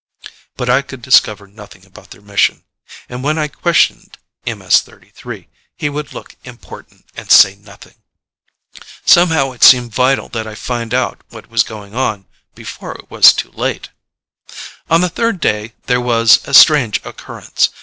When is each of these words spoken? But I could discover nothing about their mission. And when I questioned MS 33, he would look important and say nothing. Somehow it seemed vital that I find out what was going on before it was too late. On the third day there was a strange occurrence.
But 0.57 0.67
I 0.67 0.81
could 0.81 1.03
discover 1.03 1.45
nothing 1.45 1.85
about 1.85 2.09
their 2.09 2.21
mission. 2.23 2.63
And 3.07 3.23
when 3.23 3.37
I 3.37 3.47
questioned 3.47 4.17
MS 4.47 4.81
33, 4.81 5.47
he 5.77 5.89
would 5.91 6.11
look 6.11 6.35
important 6.43 7.05
and 7.15 7.29
say 7.29 7.55
nothing. 7.55 7.93
Somehow 9.05 9.51
it 9.51 9.63
seemed 9.63 9.93
vital 9.93 10.27
that 10.29 10.47
I 10.47 10.55
find 10.55 10.95
out 10.95 11.21
what 11.29 11.51
was 11.51 11.61
going 11.61 11.93
on 11.93 12.25
before 12.55 12.93
it 12.95 13.11
was 13.11 13.31
too 13.31 13.51
late. 13.51 13.89
On 14.89 15.01
the 15.01 15.07
third 15.07 15.39
day 15.39 15.73
there 15.85 16.01
was 16.01 16.39
a 16.47 16.53
strange 16.55 16.99
occurrence. 17.05 17.69